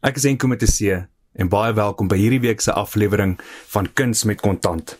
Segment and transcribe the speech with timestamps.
[0.00, 1.06] Ek is Enko met 'n C
[1.36, 4.96] en baie welkom by hierdie week se aflewering van Kuns met Kontant.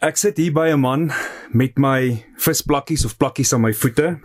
[0.00, 1.12] Ek sit hier by 'n man
[1.50, 4.20] met my visplakkies of plakkies aan my voete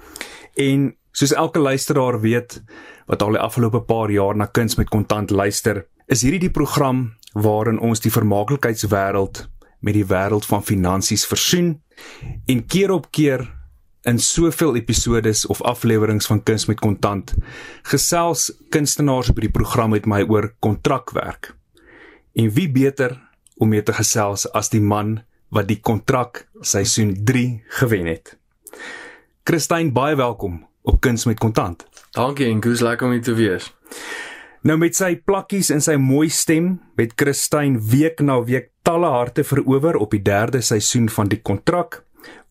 [0.58, 2.62] en soos elke luisteraar weet
[3.08, 7.16] wat al die afgelope paar jaar na Kuns met Kontant luister, is hierdie die program
[7.34, 9.48] waarin ons die vermaaklikheidswêreld
[9.80, 11.82] met die wêreld van finansies versoen
[12.46, 13.61] en keer op keer
[14.04, 17.34] in soveel episodes of afleweringe van Kuns met Kontant
[17.90, 21.54] gesels kunstenaars op die program met my oor kontrakwerk.
[22.34, 23.20] En wie beter
[23.62, 25.20] om mee te gesels as die man
[25.54, 28.38] wat die kontrak seisoen 3 gewen het.
[29.44, 31.86] Christine, baie welkom op Kuns met Kontant.
[32.16, 33.70] Dankie en goeie lekker om hier te wees.
[34.62, 39.44] Nou met sy plakkies en sy mooi stem met Christine week na week talle harte
[39.46, 42.04] verower op die derde seisoen van die kontrak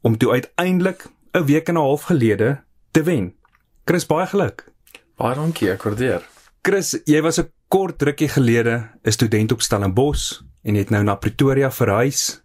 [0.07, 3.35] om toe uiteindelik 'n week en 'n half gelede te wen.
[3.85, 4.65] Chris, baie geluk.
[5.17, 6.29] Baie dankie, ek waardeer.
[6.63, 11.15] Chris, jy was 'n kort rukkie gelede 'n student op Stellenbosch en het nou na
[11.15, 12.43] Pretoria verhuis.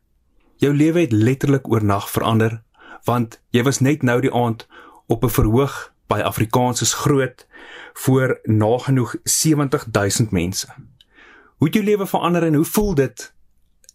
[0.57, 2.63] Jou lewe het letterlik oornag verander
[3.03, 4.67] want jy was net nou die aand
[5.07, 7.47] op 'n verhoog by Afrikaans is groot
[7.93, 10.67] voor nagenoeg 70000 mense.
[11.57, 13.33] Hoe het jou lewe verander en hoe voel dit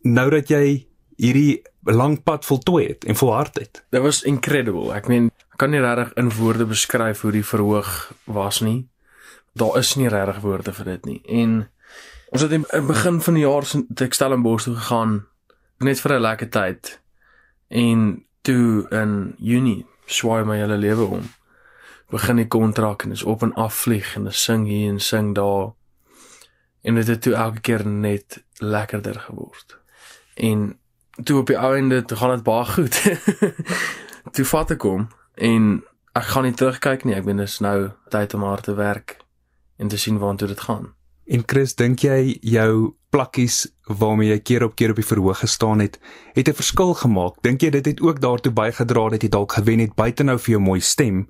[0.02, 0.89] nou dat jy
[1.20, 3.84] hierdie lang pad voltooi het en volhard het.
[3.92, 4.92] Dit was incredible.
[4.96, 8.88] Ek meen, ek kan nie regtig in woorde beskryf hoe die verhoog was nie.
[9.52, 11.20] Daar is nie regtig woorde vir dit nie.
[11.28, 11.58] En
[12.30, 15.26] ons het in die begin van die jaar in Bos toe gegaan
[15.78, 17.00] net vir 'n lekker tyd.
[17.68, 21.22] En toe in Junie swaai my hele lewe om.
[22.10, 25.72] Begin die kontrak en is op en af vlieg en sing hier en sing daar.
[26.82, 29.78] En dit het toe elke keer net lekkerder geword.
[30.34, 30.79] En
[31.24, 33.00] toe op die ou einde toe gaan dit baie goed.
[34.34, 35.82] toe vat ek hom en
[36.18, 37.16] ek gaan nie terugkyk nie.
[37.16, 39.18] Ek weet dis nou tyd om hard te werk
[39.80, 40.90] en te sien waartoe dit gaan.
[41.30, 45.82] En Chris, dink jy jou plakkies waarmee jy keer op keer op die verhoog gestaan
[45.82, 45.98] het,
[46.34, 47.38] het 'n verskil gemaak?
[47.42, 50.50] Dink jy dit het ook daartoe bygedra dat jy dalk gewen het buite nou vir
[50.50, 51.28] jou mooi stem?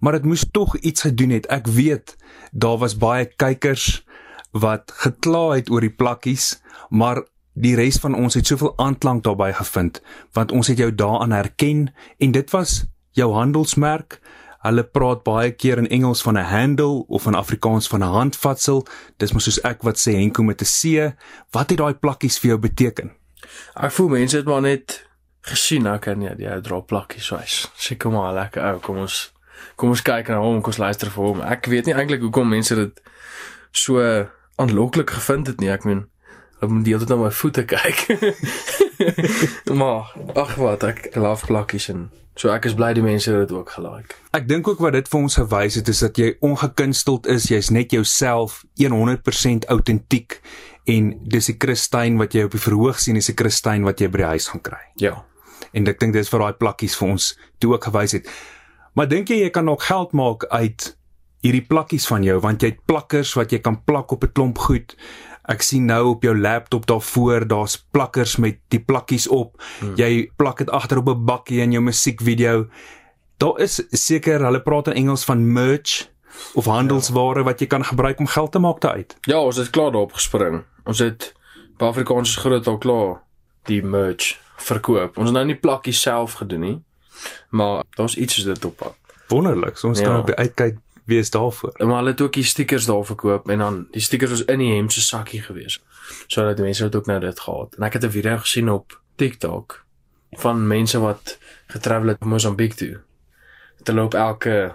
[0.00, 1.46] Maar dit moes tog iets gedoen het.
[1.46, 2.16] Ek weet
[2.52, 4.04] daar was baie kykers
[4.52, 7.22] wat gekla het oor die plakkies, maar
[7.52, 11.94] die res van ons het soveel aanklank daarbey gevind want ons het jou daaraan herken
[12.18, 12.84] en dit was
[13.18, 14.20] jou handelsmerk.
[14.62, 18.86] Hulle praat baie keer in Engels van 'n handle of in Afrikaans van 'n handvatsel.
[19.16, 21.14] Dis mos soos ek wat sê Henko met 'n C.
[21.50, 23.10] Wat het daai plakkies vir jou beteken?
[23.74, 25.06] Ek voel mense het maar net
[25.40, 27.70] gesien ek kan nie die ou dra plakkies wys.
[27.76, 29.32] Sê kom maar lekker ou, kom ons
[29.76, 31.40] kom ons kyk na hom, kom ons luister vir hom.
[31.40, 33.00] Ek weet nie eintlik hoekom mense dit
[33.72, 34.02] so
[34.56, 35.70] aanloklik gevind het nie.
[35.70, 36.08] Ek meen
[36.58, 38.00] Ek moet die hele tyd na my voete kyk.
[39.80, 42.08] maar ag wat, ek love plakkies en
[42.38, 44.16] so ek is bly die mense het dit ook gelike.
[44.34, 47.70] Ek dink ook wat dit vir ons gewys het is dat jy ongekunsteld is, jy's
[47.74, 50.40] net jouself 100% autentiek
[50.90, 54.10] en dis die Christyn wat jy op die verhoog sien, is die Christyn wat jy
[54.10, 54.82] by die huis gaan kry.
[55.02, 55.18] Ja.
[55.76, 57.32] En ek dink dis vir daai plakkies vir ons
[57.62, 58.30] toe ook gewys het.
[58.98, 60.94] Maar dink jy jy kan nog geld maak uit
[61.44, 64.58] hierdie plakkies van jou want jy het plakkers wat jy kan plak op 'n klomp
[64.58, 64.96] goed.
[65.48, 69.56] Ek sien nou op jou laptop daarvoor, daar's plakkers met die plakkies op.
[69.78, 69.94] Hmm.
[69.96, 72.68] Jy plak dit agter op 'n bakkie in jou musiekvideo.
[73.38, 76.10] Daar is seker, hulle praat in Engels van merch
[76.54, 77.44] of handelsware ja.
[77.44, 79.16] wat jy kan gebruik om geld te maak daaruit.
[79.20, 80.64] Ja, ons het klaar daarop gespring.
[80.84, 81.32] Ons het
[81.78, 83.22] by Afrikaans groot al klaar
[83.62, 85.16] die merch verkoop.
[85.16, 86.78] Ons het nou nie plakkies self gedoen nie,
[87.50, 88.96] maar daar's iets soos dit op pad.
[89.28, 89.82] Wonderlik.
[89.84, 90.04] Ons ja.
[90.04, 90.76] kan op die uitkyk
[91.08, 91.72] wie is daarvoor?
[91.76, 94.74] Maar hulle het ook die stickers daar verkoop en dan die stickers was in die
[94.74, 95.80] hemp se sakkie gewees.
[96.26, 97.74] Sodat die mense ook nou dit gehad.
[97.74, 99.84] En ek het 'n video gesien op TikTok
[100.30, 103.00] van mense wat getravel het Mosambik toe.
[103.82, 104.74] Hulle loop elke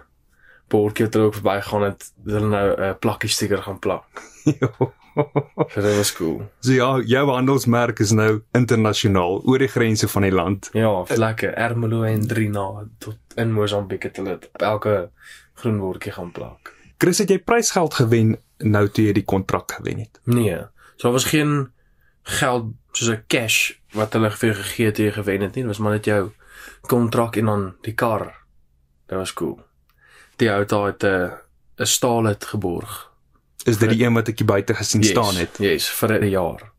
[0.67, 4.05] bordjie wat hulle ook verby gaan het, hulle nou 'n plakkie sticker gaan plak.
[5.71, 6.41] so dit was cool.
[6.59, 10.69] So ja, jou handelsmerk is nou internasionaal oor die grense van die land.
[10.73, 11.53] Ja, lekker.
[11.53, 15.09] Ermelo en Drina tot in Mosambik het hulle elke
[15.63, 16.73] groen bordjie gaan plak.
[16.99, 20.19] Chris, het jy prysgeld gewen nou toe jy die kontrak gewen het?
[20.29, 20.59] Nee.
[20.99, 21.71] So was geen
[22.39, 25.63] geld soos 'n cash wat hulle vir gegee het jy gewen het nie.
[25.63, 26.31] Dit was maar net jou
[26.81, 28.33] kontrak en dan die kar.
[29.07, 29.59] Dit was cool.
[30.37, 31.31] Die auto het 'n uh,
[31.79, 33.11] 'n staal het geborg.
[33.65, 35.57] Is dit die een wat ek hier buite gesien yes, staan het?
[35.57, 36.71] Yes, vir 'n jaar.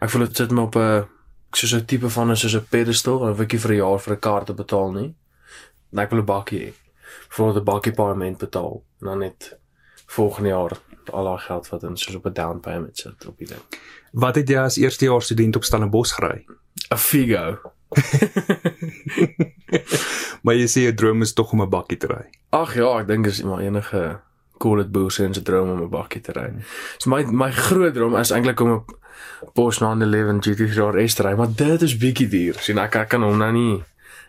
[0.00, 1.06] Ek voel dit sit my op 'n
[1.52, 4.18] soos 'n tipe van 'n soos 'n pedestal, of ek vir 'n jaar vir 'n
[4.18, 5.14] kaart te betaal nie.
[5.90, 6.72] Net ek wil 'n bakkie hê
[7.28, 9.58] vir die bakkie paaiement betaal en dan net
[10.06, 10.72] volgende jaar
[11.10, 13.62] al daai geld wat in soos op 'n down payment sit op die ding.
[14.12, 16.44] Wat het jy as eerstejaars student op Stellenbosch gery?
[16.90, 17.58] 'n Figo.
[20.42, 22.24] maar jy sê jou droom is tog om 'n bakkie te ry.
[22.50, 24.20] Ag ja, ek dink is maar enige
[24.58, 26.52] call it en se droom om 'n bakkie te ry.
[26.98, 28.84] So my my groot droom is eintlik om 'n
[29.54, 32.54] Porsche 911 GT3 RS te ry, maar dit is bietjie duur.
[32.58, 33.84] Sien ek, ek kan hom nou nie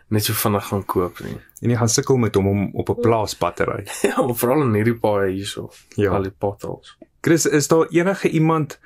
[0.08, 1.36] net so vinnig gaan koop nie.
[1.62, 3.84] En jy gaan sukkel met hom om op 'n plaaspad te ry.
[4.10, 5.70] Ja, veral in hierdie paaie hierso.
[5.96, 6.12] Ja.
[6.12, 6.96] Al die potholes.
[7.20, 8.78] Chris, is daar enige iemand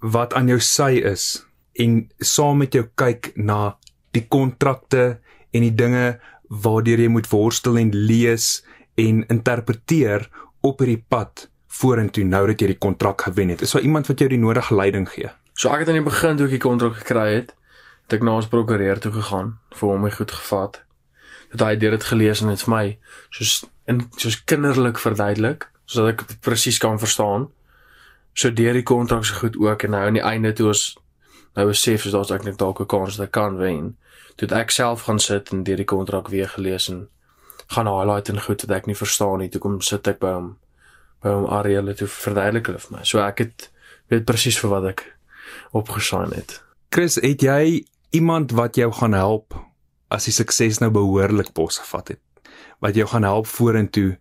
[0.00, 3.76] wat aan jou sy is en saam met jou kyk na
[4.10, 5.20] die kontrakte
[5.52, 8.64] en die dinge waardeur jy moet worstel en lees
[8.94, 10.28] en interpreteer
[10.60, 13.62] op hierdie pad vorentoe nou dat jy die kontrak gewen het?
[13.62, 15.30] Is daar iemand wat jou die nodige leiding gee?
[15.54, 17.54] So ek het aan die begin toe ek die kontrak gekry het,
[18.04, 20.82] het ek na ons prokureur toe gegaan vir hom my goed gevat.
[21.52, 22.86] Dat hy deur dit gelees en dit vir my
[23.30, 27.48] soos in soos kinderlik verduidelik sodat ek dit presies kan verstaan.
[28.34, 30.84] So deur die kontrak se goed ook en nou aan die einde toe ons
[31.56, 33.96] nou besef is daar's eintlik dalk 'n kans dat ek kan wen.
[34.36, 37.08] Toe ek self gaan sit en deur die kontrak weer gelees en
[37.66, 39.48] gaan highlight en goed wat ek nie verstaan nie.
[39.48, 40.56] Toe kom sit ek by hom
[41.22, 43.04] by hom Ariel toe verduidelik hulle vir my.
[43.04, 43.70] So ek het
[44.08, 45.04] weet presies vir wat ek
[45.72, 46.62] opgesign het.
[46.90, 49.56] Chris, het jy iemand wat jou gaan help
[50.12, 52.20] as die sukses nou behoorlik posgevat het?
[52.84, 54.18] Wat jou gaan help vorentoe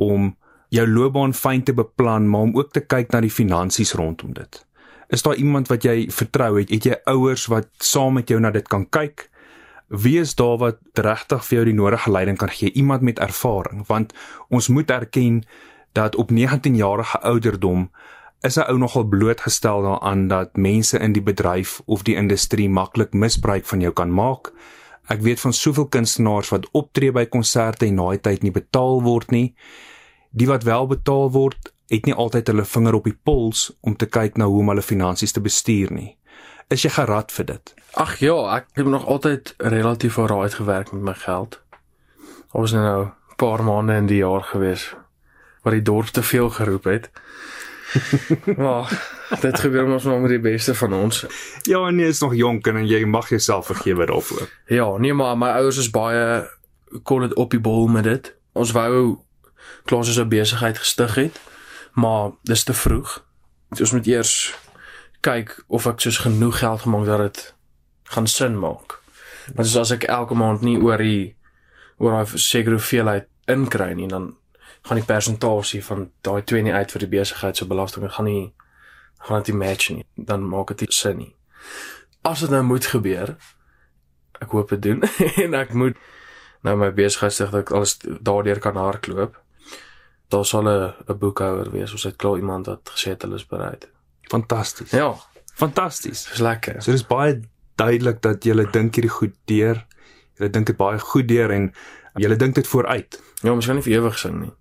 [0.00, 0.32] om
[0.74, 4.62] jou loopbaan fyn te beplan, maar om ook te kyk na die finansies rondom dit.
[5.12, 6.72] Is daar iemand wat jy vertrou het?
[6.72, 9.28] Het jy ouers wat saam met jou na dit kan kyk?
[9.92, 12.72] Wie is daar wat regtig vir jou die nodige leiding kan gee?
[12.72, 14.14] Iemand met ervaring, want
[14.48, 15.44] ons moet erken
[15.94, 17.90] dat op 19 jarige ouderdom
[18.44, 23.12] is 'n ou nogal blootgestel daaraan dat mense in die bedryf of die industrie maklik
[23.12, 24.52] misbruik van jou kan maak.
[25.06, 29.02] Ek weet van soveel kunstenaars wat optree by konserte en na die tyd nie betaal
[29.02, 29.54] word nie.
[30.30, 34.06] Die wat wel betaal word, het nie altyd hulle vinger op die pols om te
[34.06, 36.16] kyk na hoe om hulle finansies te bestuur nie.
[36.68, 37.74] Is jy gerad vir dit?
[38.00, 41.60] Ag ja, ek het nog altyd relatief alright gewerk met my geld.
[42.52, 44.94] Ons nou 'n paar maande in die jaar gewees
[45.62, 47.10] waar die dorp te veel geroep het.
[48.56, 49.10] Maar
[49.46, 51.24] dit gebeur mos maar met die beste van ons.
[51.62, 54.48] Ja, nee, is nog jonk en jy mag jouself vergewe daarvoor.
[54.66, 56.50] Ja, nee maar my ouers is baie
[57.02, 58.34] kon dit op die bol met dit.
[58.52, 59.18] Ons wou
[59.84, 61.40] klaar so 'n besigheid gestig het,
[61.92, 63.24] maar dis te vroeg.
[63.68, 64.54] Ons moet eers
[65.20, 67.54] kyk of ek soos genoeg geld gemaak dat dit
[68.02, 69.00] gaan sin maak.
[69.54, 71.36] Want as ek elke maand nie oor die
[71.98, 74.36] oor daai sekere hoeveelheid inkry nie, dan
[74.84, 78.52] gaan die persentasie van daai twee nie uit vir die besigheid se belasting gaan nie
[79.24, 80.04] gaan dit match nie.
[80.14, 81.30] Dan maak dit nie sin nie.
[82.22, 83.36] As dit nou moet gebeur,
[84.40, 85.02] ek hoop dit doen
[85.44, 85.96] en ek moet
[86.64, 89.40] nou my besigheid sê dat ek alles daardeur kan hardloop.
[90.32, 91.92] Daar sal 'n 'n boekhouer wees.
[91.92, 93.88] Ons het klaar iemand wat gesê het hulle is bereid.
[94.28, 94.90] Fantasties.
[94.90, 95.14] Ja,
[95.54, 96.24] Fantasties.
[96.24, 96.82] dis lekker.
[96.82, 97.40] So dis baie
[97.76, 99.86] duidelik dat jy dink hierdie goed deur.
[100.38, 101.72] Jy dink dit baie goed deur en
[102.16, 103.20] jy dink dit vooruit.
[103.42, 104.52] Ja, ons gaan nie vir ewig sing nie.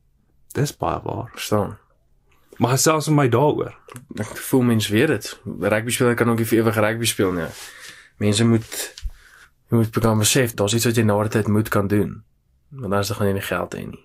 [0.54, 1.30] Dis baie waar.
[1.34, 1.78] Verstaan?
[2.62, 3.74] Maar selfs met my daaroor.
[4.22, 5.30] Ek voel mense weet dit.
[5.60, 7.50] Rugby speler kan ook nie vir ewig rugby speel nie.
[8.22, 8.78] Mense moet
[9.70, 12.20] jy moet begin besef daar's iets wat jy na die tyd moet kan doen.
[12.70, 14.02] Want anders gaan jy nie geld hê nie.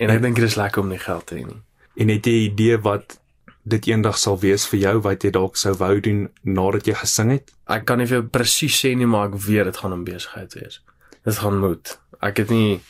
[0.00, 1.60] En ek dink dit is lekker om nie geld te hê nie.
[2.00, 3.20] En het jy 'n idee wat
[3.68, 7.30] dit eendag sal wees vir jou wat jy dalk sou wou doen nadat jy gesing
[7.30, 7.52] het?
[7.68, 10.54] Ek kan nie vir jou presies sê nie, maar ek weet dit gaan 'n besigheid
[10.54, 10.80] wees.
[11.24, 11.98] Dit gaan moet.
[12.22, 12.80] Ek het nie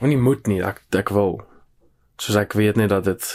[0.00, 0.62] want nie moet nie.
[0.62, 1.42] Ek ek wil.
[2.22, 3.30] Soos ek weet net dat dit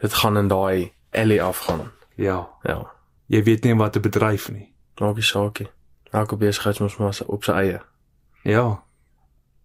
[0.00, 1.90] dit gaan in daai alley afgaan.
[2.14, 2.48] Ja.
[2.62, 2.84] Ja.
[3.26, 4.72] Jy weet nie wat 'n bedryf nie.
[5.00, 5.70] Maak nie saak nie.
[6.10, 7.80] Elke besigheid moet maar op sy eie.
[8.42, 8.82] Ja.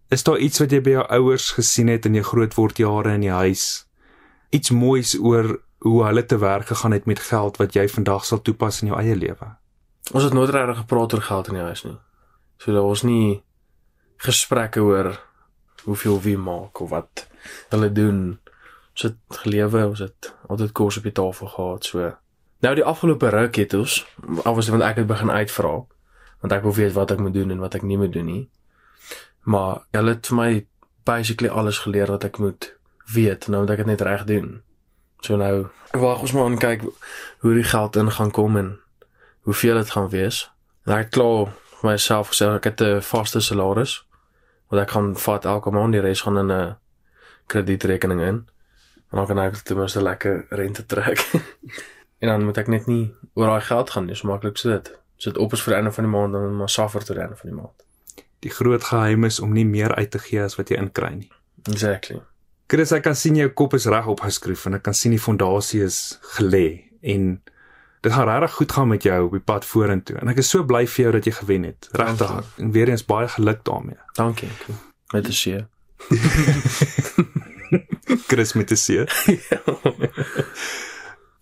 [0.08, 3.30] Is daar iets wat jy by jou ouers gesien het in jou grootwordjare in die
[3.30, 3.86] huis?
[4.50, 8.42] Iets moois oor hoe hulle te werk gegaan het met geld wat jy vandag sal
[8.42, 9.56] toepas in jou eie lewe?
[10.12, 11.98] Ons het nooit regtig gepraat oor geld in die huis nie.
[12.56, 13.42] So daar was nie
[14.16, 15.25] gesprekke oor
[15.86, 17.26] hoeveel wie maak of wat
[17.70, 18.38] hulle doen.
[18.96, 22.12] Ons het gelewe, ons het altyd kos op die tafel gehad, so.
[22.64, 24.00] Nou die afgelope ruk het ons,
[24.42, 25.74] alwas want ek het begin uitvra,
[26.42, 28.44] want ek wil weet wat ek moet doen en wat ek nie moet doen nie.
[29.46, 30.50] Maar hulle het vir my
[31.06, 32.72] basically alles geleer wat ek moet
[33.12, 34.48] weet, nou moet ek dit net reg doen.
[35.22, 36.82] So nou wag ons maar en kyk
[37.44, 38.74] hoe die geld in gaan kom en
[39.46, 40.46] hoeveel dit gaan wees.
[40.88, 44.05] En ek klaar vir myself gesê ek het 'n vaste salaris
[44.68, 46.76] wat ek gaan vat elke maand die res gaan in 'n
[47.46, 48.38] kredietrekening in.
[49.10, 51.22] En dan kan ek ten minste lekker rente trek.
[52.20, 54.90] en dan moet ek net nie oor daai geld gaan nie, so maklik so dit.
[55.18, 57.24] As dit op is vir die einde van die maand dan maar suffer tot die
[57.24, 57.84] einde van die maand.
[58.44, 61.30] Die groot geheim is om nie meer uit te gee as wat jy inkry nie.
[61.70, 62.20] Exactly.
[62.66, 65.84] Chris, ek kan sien jou kop is reg opgeskroef en ek kan sien die fondasie
[65.86, 67.36] is gelê en
[68.06, 70.16] dit gaan regtig goed gaan met jou op die pad vorentoe.
[70.22, 71.88] En ek is so bly vir jou dat jy gewen het.
[71.98, 72.32] Regtig.
[72.62, 73.98] En weer eens baie geluk daarmee.
[74.18, 74.50] Dankie.
[75.14, 75.62] Met 'n seë.
[78.30, 78.86] Chris met 'n C.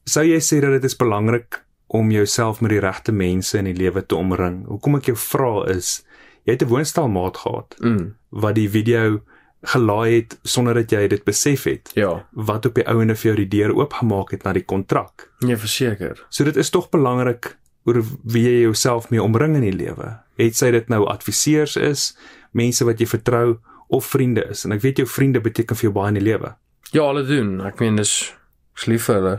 [0.04, 3.74] Sou jy sê dat dit is belangrik om jouself met die regte mense in die
[3.76, 4.66] lewe te omring?
[4.66, 6.04] Hoekom ek jou vra is,
[6.44, 8.14] jy het 'n woonstelmaat gehad Mm.
[8.30, 9.20] wat die video
[9.64, 11.90] gelaai het sonder dat jy dit besef het.
[11.94, 15.30] Ja, Wat op die ouene vir jou die deur oopgemaak het na die kontrak.
[15.40, 16.24] nee, verseker.
[16.28, 17.56] So dit is tog belangrik
[17.86, 20.18] oor wie jy jouself mee omring in die lewe.
[20.36, 22.16] Het sy dit nou adviseurs is,
[22.52, 24.64] mense wat jy vertrou of vriende is.
[24.64, 26.54] En ek weet jou vriende beteken vir jou baie in die lewe.
[26.92, 27.60] Ja, hulle doen.
[27.66, 28.32] Ek meen dis
[28.74, 29.36] ek's lief vir hulle.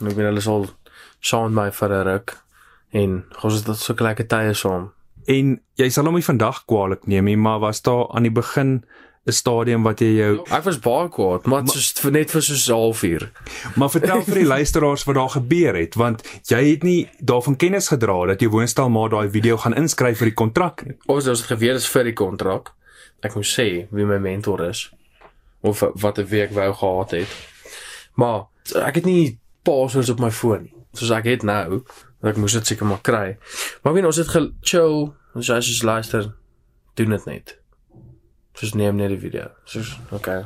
[0.00, 0.66] En ek meen hulle is al
[1.20, 2.36] saam met my vir 'n ruk
[2.92, 4.90] en ons het dit so lekker tye saam.
[5.26, 8.84] En jy sal hom nie vandag kwaadlik neem nie, maar was daar aan die begin
[9.28, 12.42] 'n stadium wat jy jou Ek was baie kwaad, maar dit is vir net vir
[12.42, 13.30] so 'n halfuur.
[13.76, 17.88] Maar vertel vir die luisteraars wat daar gebeur het, want jy het nie daarvan kennis
[17.88, 20.96] gedra dat jou woonstelmaat daai video gaan inskryf vir die kontrak nie.
[21.06, 22.72] Ons het geweet is vir die kontrak.
[23.20, 24.90] Ek moet sê wie my mentor is
[25.60, 27.28] of wat 'n week wou gehad het.
[28.14, 30.74] Maar ek het nie passwords op my foon nie.
[30.92, 31.84] Soos ek het nou,
[32.22, 33.36] ek moes dit seker maar kry.
[33.82, 36.34] Maar weet ons het gechill, ons as jy luister,
[36.94, 37.58] doen dit net.
[38.58, 39.52] Soos neem net die video.
[39.70, 40.42] Soos okay.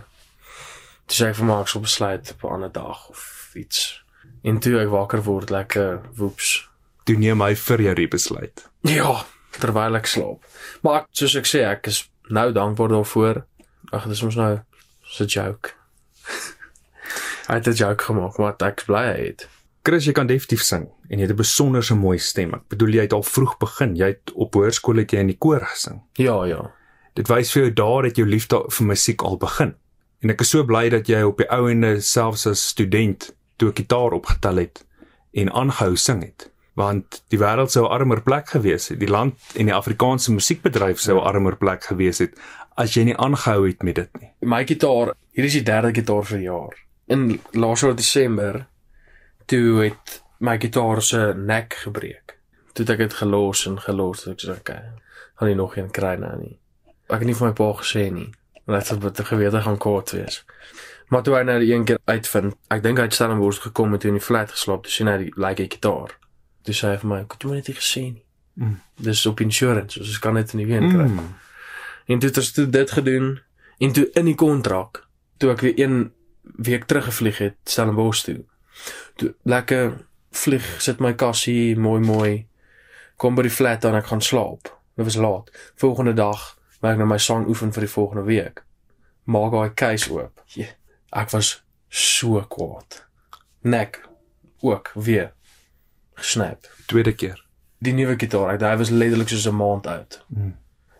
[1.09, 4.03] Dis ek vir maak so besluit op 'n ander dag of iets.
[4.43, 6.69] En toe ek wakker word lekker woeps.
[7.05, 8.69] Toe neem hy vir jou die besluit.
[8.85, 9.25] Ja,
[9.59, 10.45] terwyl ek slaap.
[10.83, 13.47] Maar ek, soos ek sê, ek is nou dankbaar daarvoor.
[13.93, 14.61] Ag, dis mos nou
[15.05, 15.73] so 'n joke.
[17.49, 19.49] Hy het 'n joke gemaak wat ek bly hy het.
[19.83, 22.55] Chris, jy kan definitief sing en jy het 'n besonderse mooi stem.
[22.55, 23.97] Ek bedoel jy het al vroeg begin.
[23.97, 26.03] Jy het op hoërskool het jy in die koor gesing.
[26.17, 26.71] Ja, ja.
[27.15, 29.75] Dit wys vir jou daar dat jou liefde vir musiek al begin.
[30.23, 33.69] En ek is so bly dat jy op die ou ende selfs as student toe
[33.69, 34.85] 'n gitaar opgetel het
[35.33, 36.51] en aangehou sing het.
[36.75, 39.01] Want die wêreld sou 'n armer plek gewees het.
[39.01, 42.39] Die land en die Afrikaanse musiekbedryf sou 'n armer plek gewees het
[42.77, 44.31] as jy nie aangehou het met dit nie.
[44.41, 46.77] My gitaar, hier is die derde gitaar vir die jaar.
[47.07, 48.67] In laas jaar Desember
[49.47, 52.39] toe het my gitaar se nek gebreek.
[52.73, 54.27] Toe het ek dit gelos en gelos.
[54.27, 54.83] Ek sê okay.
[55.35, 56.62] Gaan nie nog een kry nou nie.
[57.13, 58.31] Ek het nie vir my pa gesê nie.
[58.65, 60.43] Want dit het gewete gaan kwaad wees.
[61.13, 64.01] Maar toe hy nou die een keer uitvind, ek dink hy het Stellenbosch gekom en
[64.01, 66.15] toe in die flat geslaap, toe sien hy die like gitaar.
[66.65, 68.81] Toe sê hy vir my, "Ek het hom net nie gesê nie." Mm.
[68.97, 71.09] Dis op insurance, dus ek kan dit nie weer kry.
[71.09, 71.35] Mm.
[72.07, 73.41] En toe het ons toe dit gedoen
[73.79, 78.45] en toe in die kontrak, toe ek weer een week teruggevlieg het Stellenbosch toe.
[79.17, 82.47] Toe lekker vlieg, sit my kassie mooi mooi.
[83.17, 84.71] Kom by die flat en ek gaan slaap.
[84.97, 85.51] Dit was laat.
[85.77, 88.65] Volgende dag, waar ek nou my sang oefen vir die volgende week.
[89.31, 90.43] Maak daai keis oop.
[90.59, 90.75] Yeah.
[91.15, 93.05] Ek was so kwaad.
[93.63, 94.01] Nek
[94.67, 95.31] ook weer
[96.19, 96.67] gesnap.
[96.91, 97.39] Tweede keer.
[97.79, 100.25] Die nuwe gitaar, hy was letterlik soos 'n maand oud.
[100.29, 100.57] Mm.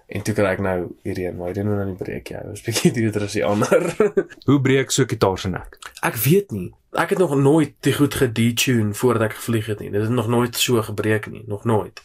[0.07, 2.37] En toe kry ek nou hierdie een, maar hy doen nou nie breek jy.
[2.37, 3.87] Hy was bietjie duurder as die ander.
[4.49, 5.79] Hoe breek so 'n gitaar se nek?
[6.03, 6.75] ek weet nie.
[6.93, 9.91] Ek het nog nooit te goed gedetune voordat ek gevlieg het nie.
[9.91, 12.03] Dit het nog nooit so gebreek nie, nog nooit.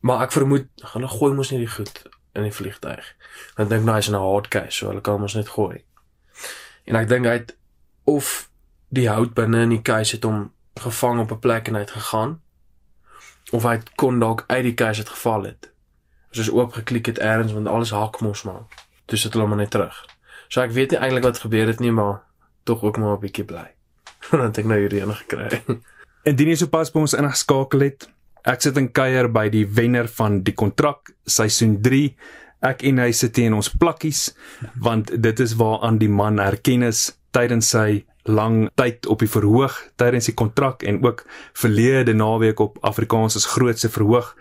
[0.00, 2.02] Maar ek vermoed hulle gooi mos nie die goed
[2.36, 3.14] in die vliegtyg.
[3.56, 5.84] Dan dink nou hy's in 'n hard case, so hulle kan mos net gooi.
[6.84, 7.56] En ek dink hy het
[8.04, 8.50] of
[8.88, 11.90] die hout binne in die case het hom gevang op 'n plek en hy het
[11.90, 12.40] gegaan
[13.50, 15.70] of hy het kon dalk uit die case het geval het.
[16.30, 18.62] Soos oop geklik het eers want alles hak mos maar.
[19.04, 20.04] Toe sit hulle maar net terug.
[20.48, 22.22] So ek weet nie eintlik wat gebeur het nie, maar
[22.64, 23.66] tog ook maar 'n bietjie bly.
[24.30, 25.62] Dan het ek nou hierdie een gekry.
[26.22, 28.08] Indien jy sopas by ons ingeskakel het,
[28.46, 32.10] ek sit in kuier by die wenner van die kontrak seisoen 3.
[32.66, 34.28] Ek en hy sit in ons plakkies
[34.82, 39.76] want dit is waaraan die man erken is tydens sy lang tyd op die verhoog
[40.00, 41.24] tydens die kontrak en ook
[41.58, 44.32] verlede naweek op Afrikaans se grootste verhoog.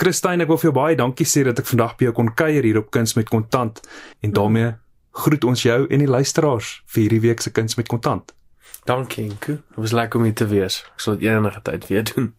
[0.00, 2.64] Christine, ek wil vir jou baie dankie sê dat ek vandag by jou kon kuier
[2.64, 3.82] hier op Kuns met Kontant
[4.24, 4.74] en daarmee
[5.20, 8.32] groet ons jou en die luisteraars vir hierdie week se Kuns met Kontant.
[8.88, 9.60] Dankie, Inko.
[9.60, 10.80] Dit was lekker om hier te wees.
[10.94, 12.32] Ek sal dit enige tyd weer doen.